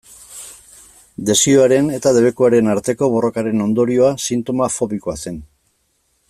[1.29, 5.39] Desioaren eta debekuaren arteko borrokaren ondorioa sintoma fobikoa zen.